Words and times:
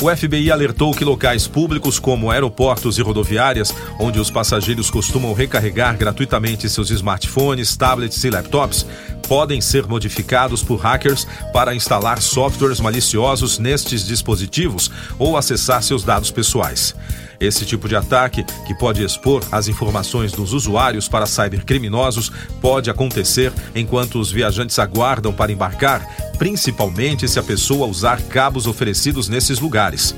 O 0.00 0.14
FBI 0.14 0.52
alertou 0.52 0.94
que 0.94 1.04
locais 1.04 1.48
públicos 1.48 1.98
como 1.98 2.30
aeroportos 2.30 2.98
e 2.98 3.02
rodoviárias, 3.02 3.74
onde 3.98 4.20
os 4.20 4.30
passageiros 4.30 4.90
costumam 4.90 5.32
recarregar 5.32 5.96
gratuitamente 5.96 6.70
seus 6.70 6.90
smartphones, 6.90 7.76
tablets 7.76 8.22
e 8.22 8.30
laptops, 8.30 8.86
podem 9.26 9.60
ser 9.60 9.88
modificados 9.88 10.62
por 10.62 10.76
hackers 10.76 11.26
para 11.52 11.74
instalar 11.74 12.22
softwares 12.22 12.78
maliciosos 12.78 13.58
nestes 13.58 14.06
dispositivos 14.06 14.88
ou 15.18 15.36
acessar 15.36 15.82
seus 15.82 16.04
dados 16.04 16.30
pessoais. 16.30 16.94
Esse 17.40 17.64
tipo 17.64 17.88
de 17.88 17.94
ataque, 17.94 18.44
que 18.66 18.74
pode 18.74 19.02
expor 19.02 19.44
as 19.50 19.68
informações 19.68 20.32
dos 20.32 20.52
usuários 20.52 21.08
para 21.08 21.26
cybercriminosos, 21.26 22.30
pode 22.60 22.88
acontecer 22.88 23.52
enquanto 23.74 24.18
os 24.18 24.30
viajantes 24.30 24.78
aguardam 24.78 25.32
para 25.32 25.52
embarcar, 25.52 26.27
principalmente 26.38 27.28
se 27.28 27.38
a 27.38 27.42
pessoa 27.42 27.86
usar 27.86 28.22
cabos 28.22 28.66
oferecidos 28.66 29.28
nesses 29.28 29.58
lugares. 29.58 30.14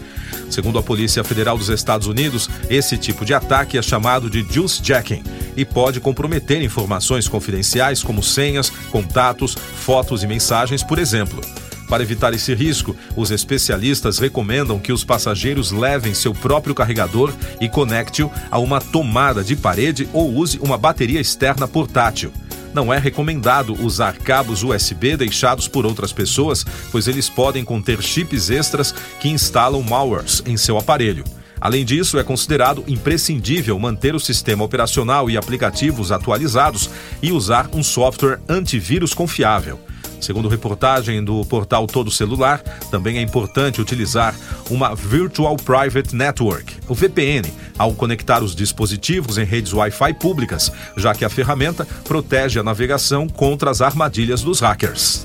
Segundo 0.51 0.79
a 0.79 0.83
Polícia 0.83 1.25
Federal 1.25 1.57
dos 1.57 1.69
Estados 1.69 2.07
Unidos, 2.07 2.49
esse 2.69 2.99
tipo 2.99 3.25
de 3.25 3.33
ataque 3.33 3.79
é 3.79 3.83
chamado 3.83 4.29
de 4.29 4.43
juice 4.43 4.81
jacking 4.83 5.23
e 5.57 5.65
pode 5.65 6.01
comprometer 6.01 6.63
informações 6.63 7.27
confidenciais 7.27 8.03
como 8.03 8.23
senhas, 8.23 8.71
contatos, 8.91 9.55
fotos 9.55 10.23
e 10.23 10.27
mensagens, 10.27 10.83
por 10.83 10.99
exemplo. 10.99 11.41
Para 11.89 12.05
evitar 12.05 12.33
esse 12.33 12.55
risco, 12.55 12.97
os 13.17 13.33
especialistas 13.33 14.19
recomendam 14.19 14.79
que 14.79 14.93
os 14.93 15.03
passageiros 15.03 15.73
levem 15.73 16.15
seu 16.15 16.33
próprio 16.33 16.73
carregador 16.73 17.33
e 17.61 17.69
conecte-o 17.69 18.31
a 18.49 18.61
uma 18.61 18.81
tomada 18.81 19.43
de 19.43 19.57
parede 19.57 20.09
ou 20.13 20.33
use 20.33 20.57
uma 20.61 20.79
bateria 20.79 21.21
externa 21.21 21.67
portátil. 21.67 22.33
Não 22.73 22.93
é 22.93 22.99
recomendado 22.99 23.75
usar 23.85 24.17
cabos 24.19 24.63
USB 24.63 25.17
deixados 25.17 25.67
por 25.67 25.85
outras 25.85 26.13
pessoas, 26.13 26.65
pois 26.93 27.09
eles 27.09 27.29
podem 27.29 27.65
conter 27.65 28.01
chips 28.01 28.49
extras 28.49 28.93
que 29.21 29.29
instalam 29.29 29.83
malwares 29.83 30.43
em 30.47 30.57
seu 30.57 30.79
aparelho. 30.79 31.25
Além 31.61 31.85
disso, 31.85 32.19
é 32.19 32.25
considerado 32.25 32.83
imprescindível 32.89 33.79
manter 33.79 34.15
o 34.15 34.21
sistema 34.21 34.65
operacional 34.65 35.29
e 35.29 35.37
aplicativos 35.37 36.11
atualizados 36.11 36.89
e 37.21 37.33
usar 37.33 37.69
um 37.75 37.83
software 37.83 38.41
antivírus 38.49 39.13
confiável. 39.13 39.79
Segundo 40.21 40.49
reportagem 40.49 41.25
do 41.25 41.45
portal 41.47 41.87
Todo 41.87 42.11
Celular, 42.11 42.61
também 42.91 43.19
é 43.19 43.23
importante 43.23 43.81
utilizar 43.81 44.35
uma 44.69 44.95
Virtual 44.95 45.57
Private 45.57 46.15
Network, 46.15 46.77
o 46.87 46.95
VPN, 46.95 47.51
ao 47.81 47.95
conectar 47.95 48.45
os 48.45 48.55
dispositivos 48.55 49.39
em 49.39 49.45
redes 49.45 49.73
Wi-Fi 49.73 50.13
públicas, 50.13 50.71
já 50.99 51.15
que 51.15 51.25
a 51.25 51.31
ferramenta 51.31 51.87
protege 52.05 52.61
a 52.61 52.63
navegação 52.63 53.27
contra 53.27 53.71
as 53.71 53.81
armadilhas 53.81 54.43
dos 54.43 54.61
hackers. 54.61 55.25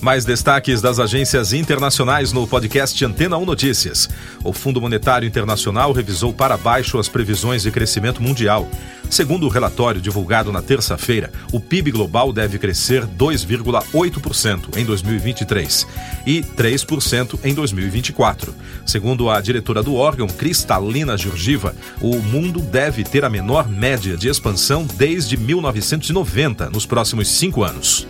Mais 0.00 0.24
destaques 0.24 0.82
das 0.82 0.98
agências 0.98 1.52
internacionais 1.52 2.32
no 2.32 2.46
podcast 2.46 3.02
Antena 3.04 3.38
1 3.38 3.44
Notícias. 3.44 4.08
O 4.44 4.52
Fundo 4.52 4.80
Monetário 4.80 5.26
Internacional 5.26 5.92
revisou 5.92 6.32
para 6.32 6.56
baixo 6.56 6.98
as 6.98 7.08
previsões 7.08 7.62
de 7.62 7.70
crescimento 7.70 8.22
mundial. 8.22 8.68
Segundo 9.08 9.46
o 9.46 9.48
relatório 9.48 10.00
divulgado 10.00 10.52
na 10.52 10.60
terça-feira, 10.60 11.32
o 11.52 11.60
PIB 11.60 11.92
global 11.92 12.32
deve 12.32 12.58
crescer 12.58 13.06
2,8% 13.06 14.76
em 14.76 14.84
2023 14.84 15.86
e 16.26 16.42
3% 16.42 17.38
em 17.44 17.54
2024. 17.54 18.54
Segundo 18.84 19.30
a 19.30 19.40
diretora 19.40 19.82
do 19.82 19.94
órgão, 19.94 20.26
Cristalina 20.26 21.16
Georgiva, 21.16 21.74
o 22.00 22.16
mundo 22.16 22.60
deve 22.60 23.04
ter 23.04 23.24
a 23.24 23.30
menor 23.30 23.68
média 23.68 24.16
de 24.16 24.28
expansão 24.28 24.86
desde 24.94 25.36
1990 25.36 26.70
nos 26.70 26.84
próximos 26.84 27.28
cinco 27.28 27.62
anos. 27.62 28.06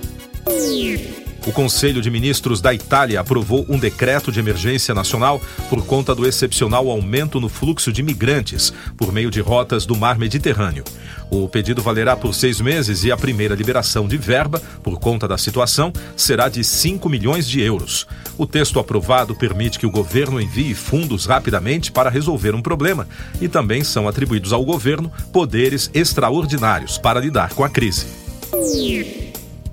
O 1.46 1.52
Conselho 1.52 2.02
de 2.02 2.10
Ministros 2.10 2.60
da 2.60 2.74
Itália 2.74 3.20
aprovou 3.20 3.64
um 3.68 3.78
decreto 3.78 4.32
de 4.32 4.40
emergência 4.40 4.92
nacional 4.92 5.40
por 5.70 5.86
conta 5.86 6.12
do 6.12 6.26
excepcional 6.26 6.90
aumento 6.90 7.40
no 7.40 7.48
fluxo 7.48 7.92
de 7.92 8.02
migrantes 8.02 8.72
por 8.96 9.12
meio 9.12 9.30
de 9.30 9.40
rotas 9.40 9.86
do 9.86 9.94
mar 9.94 10.18
Mediterrâneo. 10.18 10.82
O 11.30 11.48
pedido 11.48 11.80
valerá 11.80 12.16
por 12.16 12.34
seis 12.34 12.60
meses 12.60 13.04
e 13.04 13.12
a 13.12 13.16
primeira 13.16 13.54
liberação 13.54 14.08
de 14.08 14.16
verba, 14.16 14.60
por 14.82 14.98
conta 14.98 15.28
da 15.28 15.38
situação, 15.38 15.92
será 16.16 16.48
de 16.48 16.64
5 16.64 17.08
milhões 17.08 17.48
de 17.48 17.60
euros. 17.60 18.08
O 18.36 18.44
texto 18.44 18.80
aprovado 18.80 19.32
permite 19.32 19.78
que 19.78 19.86
o 19.86 19.90
governo 19.90 20.40
envie 20.40 20.74
fundos 20.74 21.26
rapidamente 21.26 21.92
para 21.92 22.10
resolver 22.10 22.56
um 22.56 22.62
problema 22.62 23.06
e 23.40 23.46
também 23.46 23.84
são 23.84 24.08
atribuídos 24.08 24.52
ao 24.52 24.64
governo 24.64 25.12
poderes 25.32 25.88
extraordinários 25.94 26.98
para 26.98 27.20
lidar 27.20 27.54
com 27.54 27.62
a 27.62 27.68
crise. 27.68 28.06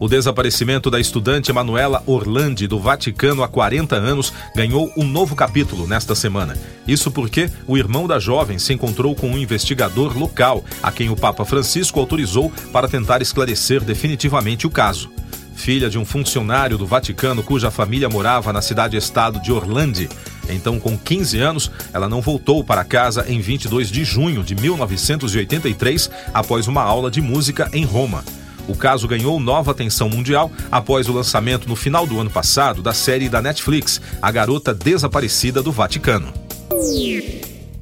O 0.03 0.09
desaparecimento 0.09 0.91
da 0.91 0.99
estudante 0.99 1.53
Manuela 1.53 2.03
Orlandi 2.05 2.67
do 2.67 2.77
Vaticano 2.77 3.41
há 3.41 3.47
40 3.47 3.95
anos 3.95 4.33
ganhou 4.53 4.91
um 4.97 5.05
novo 5.05 5.33
capítulo 5.33 5.87
nesta 5.87 6.13
semana. 6.13 6.57
Isso 6.85 7.09
porque 7.09 7.49
o 7.65 7.77
irmão 7.77 8.05
da 8.05 8.19
jovem 8.19 8.59
se 8.59 8.73
encontrou 8.73 9.15
com 9.15 9.29
um 9.29 9.37
investigador 9.37 10.17
local, 10.17 10.61
a 10.83 10.91
quem 10.91 11.09
o 11.09 11.15
Papa 11.15 11.45
Francisco 11.45 12.01
autorizou 12.01 12.51
para 12.73 12.89
tentar 12.89 13.21
esclarecer 13.21 13.81
definitivamente 13.81 14.67
o 14.67 14.69
caso. 14.69 15.09
Filha 15.55 15.89
de 15.89 15.97
um 15.97 16.03
funcionário 16.03 16.77
do 16.77 16.85
Vaticano 16.85 17.41
cuja 17.41 17.71
família 17.71 18.09
morava 18.09 18.51
na 18.51 18.61
cidade-estado 18.61 19.39
de 19.39 19.53
Orlandi, 19.53 20.09
então, 20.49 20.81
com 20.81 20.97
15 20.97 21.39
anos, 21.39 21.71
ela 21.93 22.09
não 22.09 22.19
voltou 22.19 22.61
para 22.61 22.83
casa 22.83 23.23
em 23.29 23.39
22 23.39 23.89
de 23.89 24.03
junho 24.03 24.43
de 24.43 24.53
1983, 24.53 26.11
após 26.33 26.67
uma 26.67 26.81
aula 26.83 27.09
de 27.09 27.21
música 27.21 27.69
em 27.71 27.85
Roma. 27.85 28.25
O 28.67 28.75
caso 28.75 29.07
ganhou 29.07 29.39
nova 29.39 29.71
atenção 29.71 30.09
mundial 30.09 30.51
após 30.71 31.09
o 31.09 31.13
lançamento 31.13 31.67
no 31.67 31.75
final 31.75 32.07
do 32.07 32.19
ano 32.19 32.29
passado 32.29 32.81
da 32.81 32.93
série 32.93 33.29
da 33.29 33.41
Netflix, 33.41 34.01
A 34.21 34.31
Garota 34.31 34.73
Desaparecida 34.73 35.61
do 35.61 35.71
Vaticano. 35.71 36.33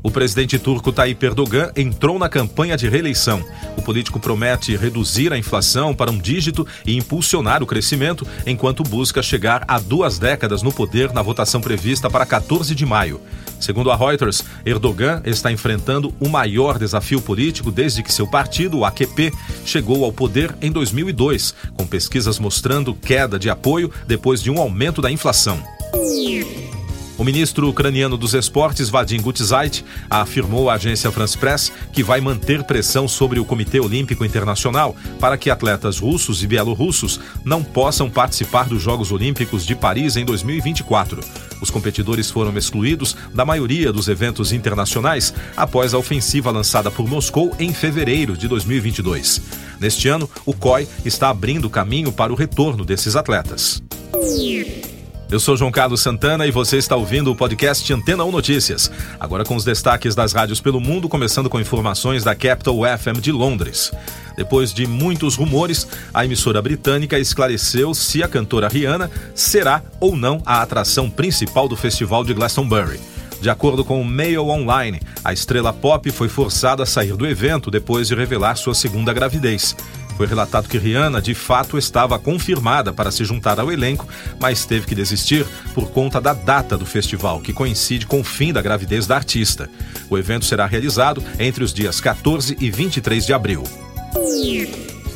O 0.04 0.10
presidente 0.10 0.58
turco 0.58 0.92
Tayyip 0.92 1.24
Erdogan 1.24 1.72
entrou 1.76 2.18
na 2.18 2.28
campanha 2.28 2.76
de 2.76 2.90
reeleição. 2.90 3.46
O 3.78 3.84
político 3.84 4.20
promete 4.20 4.76
reduzir 4.76 5.32
a 5.32 5.38
inflação 5.38 5.94
para 5.94 6.10
um 6.10 6.18
dígito 6.18 6.66
e 6.86 6.98
impulsionar 6.98 7.62
o 7.62 7.68
crescimento, 7.68 8.26
enquanto 8.46 8.82
busca 8.82 9.22
chegar 9.22 9.64
a 9.68 9.80
duas 9.80 10.18
décadas 10.18 10.64
no 10.64 10.72
poder 10.72 11.14
na 11.14 11.22
votação 11.22 11.62
prevista 11.62 12.10
para 12.10 12.26
14 12.26 12.74
de 12.74 12.86
maio. 12.86 13.22
Segundo 13.60 13.92
a 13.92 13.96
Reuters, 13.96 14.44
Erdogan 14.66 15.22
está 15.24 15.52
enfrentando 15.52 16.12
o 16.20 16.28
maior 16.28 16.80
desafio 16.80 17.22
político 17.22 17.72
desde 17.72 18.02
que 18.02 18.12
seu 18.12 18.26
partido, 18.26 18.80
o 18.80 18.86
AKP, 18.86 19.32
chegou 19.64 20.04
ao 20.04 20.12
poder 20.12 20.56
em 20.64 20.72
2002, 20.72 21.54
com 21.78 21.86
pesquisas 21.86 22.40
mostrando 22.40 22.96
queda 22.96 23.38
de 23.38 23.52
apoio 23.52 23.92
depois 24.08 24.42
de 24.42 24.50
um 24.50 24.60
aumento 24.60 25.00
da 25.00 25.12
inflação. 25.12 25.62
O 27.18 27.24
ministro 27.24 27.70
ucraniano 27.70 28.18
dos 28.18 28.34
Esportes, 28.34 28.90
Vadim 28.90 29.22
Gutzait, 29.22 29.84
afirmou 30.10 30.70
à 30.70 30.74
agência 30.74 31.12
France 31.12 31.38
Press 31.38 31.72
que 31.94 32.04
vai 32.04 32.20
manter 32.20 32.64
pressão 32.64 33.08
sobre 33.08 33.40
o 33.40 33.46
Comitê 33.46 33.80
Olímpico 33.80 34.26
Internacional 34.26 34.96
para 35.20 35.38
que 35.38 35.50
atletas 35.50 36.00
russos 36.00 36.42
e 36.42 36.48
bielorrussos 36.48 37.20
não 37.44 37.64
possam 37.64 38.10
participar 38.10 38.68
dos 38.68 38.82
Jogos 38.82 39.12
Olímpicos 39.12 39.66
de 39.66 39.76
Paris 39.76 40.16
em 40.16 40.26
2024. 40.26 41.22
Os 41.62 41.70
competidores 41.70 42.32
foram 42.32 42.58
excluídos 42.58 43.16
da 43.34 43.46
maioria 43.46 43.94
dos 43.94 44.08
eventos 44.08 44.52
internacionais 44.52 45.32
após 45.56 45.94
a 45.94 45.98
ofensiva 46.00 46.50
lançada 46.50 46.90
por 46.90 47.08
Moscou 47.08 47.56
em 47.60 47.72
fevereiro 47.72 48.36
de 48.36 48.48
2022. 48.48 49.42
Neste 49.80 50.08
ano, 50.10 50.30
o 50.44 50.54
COI 50.54 50.88
está 51.06 51.30
abrindo 51.30 51.70
caminho 51.70 52.12
para 52.12 52.34
o 52.34 52.36
retorno 52.36 52.84
desses 52.84 53.16
atletas. 53.16 53.82
Eu 55.32 55.40
sou 55.40 55.56
João 55.56 55.72
Carlos 55.72 56.02
Santana 56.02 56.46
e 56.46 56.52
você 56.52 56.76
está 56.76 56.98
ouvindo 56.98 57.32
o 57.32 57.36
podcast 57.36 57.94
Antena 57.94 58.26
1 58.26 58.32
Notícias. 58.34 58.92
Agora 59.18 59.46
com 59.46 59.56
os 59.56 59.64
destaques 59.64 60.14
das 60.14 60.34
rádios 60.34 60.60
pelo 60.60 60.82
mundo, 60.82 61.08
começando 61.08 61.50
com 61.50 61.58
informações 61.58 62.22
da 62.22 62.36
Capital 62.36 62.76
FM 62.76 63.22
de 63.22 63.32
Londres. 63.32 63.94
Depois 64.36 64.74
de 64.74 64.86
muitos 64.86 65.38
rumores, 65.38 65.88
a 66.14 66.26
emissora 66.26 66.62
britânica 66.62 67.18
esclareceu 67.18 67.94
se 67.94 68.22
a 68.22 68.28
cantora 68.28 68.68
Rihanna 68.68 69.10
será 69.34 69.82
ou 70.02 70.18
não 70.18 70.42
a 70.46 70.62
atração 70.62 71.10
principal 71.10 71.70
do 71.70 71.78
festival 71.78 72.26
de 72.26 72.34
Glastonbury. 72.34 73.00
De 73.40 73.50
acordo 73.50 73.86
com 73.86 74.02
o 74.02 74.06
Mail 74.06 74.50
Online, 74.50 75.00
a 75.24 75.32
estrela 75.32 75.72
pop 75.72 76.12
foi 76.12 76.28
forçada 76.28 76.84
a 76.84 76.86
sair 76.86 77.16
do 77.16 77.26
evento 77.26 77.72
depois 77.72 78.10
de 78.10 78.16
revelar 78.16 78.56
sua 78.56 78.76
segunda 78.76 79.14
gravidez. 79.14 79.78
Foi 80.18 80.28
relatado 80.28 80.68
que 80.68 80.78
Rihanna 80.78 81.22
de 81.22 81.34
fato 81.34 81.78
estava 81.78 82.20
confirmada 82.20 82.94
para 82.94 83.12
se 83.12 83.26
juntar 83.26 83.60
ao 83.60 83.72
elenco, 83.72 84.08
mas 84.40 84.66
teve 84.66 84.86
que 84.86 84.96
desistir 84.96 85.46
por 85.74 85.90
conta 85.90 86.22
da 86.22 86.34
data 86.34 86.78
do 86.78 86.86
festival, 86.86 87.40
que 87.40 87.54
coincide 87.54 88.06
com 88.06 88.22
o 88.22 88.24
fim 88.24 88.54
da 88.54 88.62
gravidez 88.62 89.08
da 89.08 89.16
artista. 89.16 89.70
O 90.10 90.18
evento 90.18 90.46
será 90.46 90.66
realizado 90.66 91.24
entre 91.40 91.64
os 91.64 91.74
dias 91.74 92.00
14 92.00 92.58
e 92.60 92.70
23 92.70 93.26
de 93.26 93.34
abril. 93.34 93.64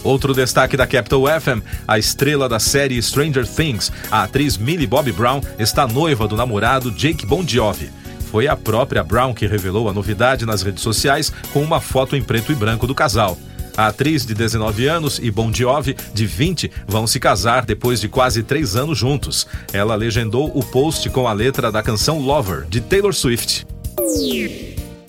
Outro 0.04 0.36
destaque 0.36 0.78
da 0.78 0.86
Capital 0.86 1.24
FM, 1.26 1.64
a 1.88 1.98
estrela 1.98 2.48
da 2.48 2.60
série 2.60 3.02
Stranger 3.02 3.48
Things, 3.48 3.92
a 4.12 4.24
atriz 4.24 4.56
Millie 4.56 4.86
Bobby 4.86 5.12
Brown, 5.12 5.42
está 5.58 5.88
noiva 5.88 6.28
do 6.28 6.36
namorado 6.36 6.92
Jake 6.92 7.26
Bon 7.26 7.44
Jovi. 7.46 7.90
Foi 8.30 8.48
a 8.48 8.56
própria 8.56 9.04
Brown 9.04 9.34
que 9.34 9.48
revelou 9.48 9.90
a 9.90 9.94
novidade 9.94 10.46
nas 10.46 10.62
redes 10.62 10.84
sociais 10.84 11.34
com 11.52 11.64
uma 11.64 11.82
foto 11.82 12.16
em 12.16 12.22
preto 12.22 12.52
e 12.52 12.56
branco 12.56 12.86
do 12.86 12.94
casal. 12.94 13.36
A 13.78 13.88
atriz 13.88 14.26
de 14.26 14.34
19 14.34 14.88
anos 14.88 15.20
e 15.22 15.30
Bon 15.30 15.54
Jovi, 15.54 15.96
de 16.14 16.26
20, 16.26 16.72
vão 16.88 17.06
se 17.06 17.20
casar 17.20 17.66
depois 17.66 18.00
de 18.00 18.08
quase 18.08 18.42
três 18.42 18.76
anos 18.76 18.98
juntos. 18.98 19.46
Ela 19.74 19.96
legendou 19.96 20.52
o 20.56 20.64
post 20.64 21.10
com 21.10 21.28
a 21.28 21.34
letra 21.34 21.72
da 21.72 21.84
canção 21.84 22.20
Lover, 22.20 22.66
de 22.70 22.80
Taylor 22.80 23.14
Swift. 23.14 23.68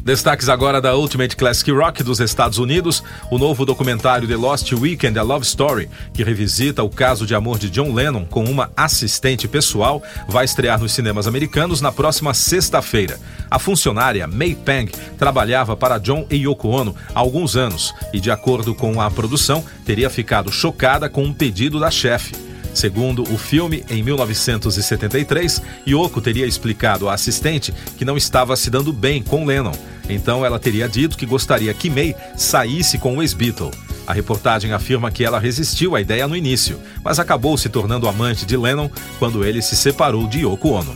Destaques 0.06 0.48
agora 0.48 0.80
da 0.80 0.96
Ultimate 0.96 1.34
Classic 1.34 1.68
Rock 1.72 2.04
dos 2.04 2.20
Estados 2.20 2.58
Unidos, 2.58 3.02
o 3.28 3.38
novo 3.38 3.66
documentário 3.66 4.28
The 4.28 4.36
Lost 4.36 4.70
Weekend, 4.72 5.18
A 5.18 5.22
Love 5.24 5.44
Story, 5.44 5.90
que 6.14 6.22
revisita 6.22 6.84
o 6.84 6.88
caso 6.88 7.26
de 7.26 7.34
amor 7.34 7.58
de 7.58 7.68
John 7.68 7.92
Lennon 7.92 8.24
com 8.24 8.44
uma 8.44 8.70
assistente 8.76 9.48
pessoal, 9.48 10.00
vai 10.28 10.44
estrear 10.44 10.78
nos 10.78 10.92
cinemas 10.92 11.26
americanos 11.26 11.80
na 11.80 11.90
próxima 11.90 12.32
sexta-feira. 12.34 13.18
A 13.50 13.58
funcionária 13.58 14.28
May 14.28 14.54
Pang 14.54 14.92
trabalhava 15.18 15.76
para 15.76 15.98
John 15.98 16.24
e 16.30 16.36
Yoko 16.36 16.68
Ono 16.68 16.94
há 17.12 17.18
alguns 17.18 17.56
anos 17.56 17.92
e, 18.12 18.20
de 18.20 18.30
acordo 18.30 18.76
com 18.76 19.00
a 19.00 19.10
produção, 19.10 19.64
teria 19.84 20.08
ficado 20.08 20.52
chocada 20.52 21.08
com 21.08 21.24
um 21.24 21.34
pedido 21.34 21.80
da 21.80 21.90
chefe. 21.90 22.45
Segundo 22.76 23.22
o 23.22 23.38
filme, 23.38 23.82
em 23.88 24.02
1973, 24.02 25.62
Yoko 25.88 26.20
teria 26.20 26.46
explicado 26.46 27.08
à 27.08 27.14
assistente 27.14 27.72
que 27.96 28.04
não 28.04 28.18
estava 28.18 28.54
se 28.54 28.68
dando 28.68 28.92
bem 28.92 29.22
com 29.22 29.46
Lennon. 29.46 29.72
Então 30.10 30.44
ela 30.44 30.58
teria 30.58 30.86
dito 30.86 31.16
que 31.16 31.24
gostaria 31.24 31.72
que 31.72 31.88
May 31.88 32.14
saísse 32.36 32.98
com 32.98 33.16
o 33.16 33.22
ex-Beatle. 33.22 33.70
A 34.06 34.12
reportagem 34.12 34.74
afirma 34.74 35.10
que 35.10 35.24
ela 35.24 35.40
resistiu 35.40 35.96
à 35.96 36.02
ideia 36.02 36.28
no 36.28 36.36
início, 36.36 36.78
mas 37.02 37.18
acabou 37.18 37.56
se 37.56 37.70
tornando 37.70 38.06
amante 38.06 38.44
de 38.44 38.58
Lennon 38.58 38.90
quando 39.18 39.42
ele 39.42 39.62
se 39.62 39.74
separou 39.74 40.26
de 40.28 40.40
Yoko 40.40 40.68
Ono. 40.68 40.94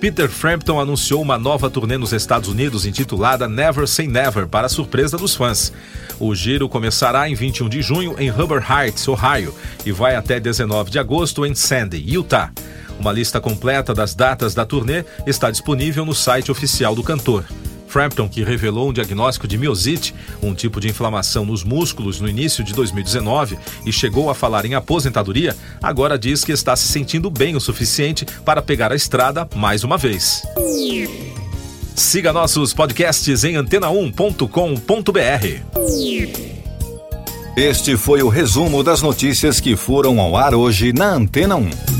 Peter 0.00 0.30
Frampton 0.30 0.80
anunciou 0.80 1.20
uma 1.20 1.36
nova 1.36 1.68
turnê 1.68 1.98
nos 1.98 2.14
Estados 2.14 2.48
Unidos 2.48 2.86
intitulada 2.86 3.46
Never 3.46 3.86
Say 3.86 4.08
Never, 4.08 4.48
para 4.48 4.66
surpresa 4.66 5.18
dos 5.18 5.34
fãs. 5.34 5.70
O 6.18 6.34
giro 6.34 6.70
começará 6.70 7.28
em 7.28 7.34
21 7.34 7.68
de 7.68 7.82
junho 7.82 8.16
em 8.18 8.30
Hubbard 8.30 8.66
Heights, 8.66 9.06
Ohio, 9.06 9.54
e 9.84 9.92
vai 9.92 10.16
até 10.16 10.40
19 10.40 10.90
de 10.90 10.98
agosto 10.98 11.44
em 11.44 11.54
Sandy, 11.54 11.98
Utah. 11.98 12.50
Uma 12.98 13.12
lista 13.12 13.42
completa 13.42 13.92
das 13.92 14.14
datas 14.14 14.54
da 14.54 14.64
turnê 14.64 15.04
está 15.26 15.50
disponível 15.50 16.06
no 16.06 16.14
site 16.14 16.50
oficial 16.50 16.94
do 16.94 17.02
cantor. 17.02 17.44
Frampton, 17.90 18.28
que 18.28 18.44
revelou 18.44 18.88
um 18.88 18.92
diagnóstico 18.92 19.48
de 19.48 19.58
miosite, 19.58 20.14
um 20.40 20.54
tipo 20.54 20.80
de 20.80 20.88
inflamação 20.88 21.44
nos 21.44 21.64
músculos 21.64 22.20
no 22.20 22.28
início 22.28 22.62
de 22.62 22.72
2019 22.72 23.58
e 23.84 23.92
chegou 23.92 24.30
a 24.30 24.34
falar 24.34 24.64
em 24.64 24.74
aposentadoria, 24.74 25.56
agora 25.82 26.16
diz 26.18 26.44
que 26.44 26.52
está 26.52 26.76
se 26.76 26.86
sentindo 26.86 27.28
bem 27.28 27.56
o 27.56 27.60
suficiente 27.60 28.24
para 28.44 28.62
pegar 28.62 28.92
a 28.92 28.96
estrada 28.96 29.48
mais 29.56 29.82
uma 29.82 29.98
vez. 29.98 30.42
Siga 31.96 32.32
nossos 32.32 32.72
podcasts 32.72 33.44
em 33.44 33.54
antena1.com.br. 33.54 34.40
Este 37.56 37.96
foi 37.96 38.22
o 38.22 38.28
resumo 38.28 38.84
das 38.84 39.02
notícias 39.02 39.58
que 39.60 39.76
foram 39.76 40.20
ao 40.20 40.36
ar 40.36 40.54
hoje 40.54 40.92
na 40.92 41.12
Antena 41.12 41.56
1. 41.56 41.99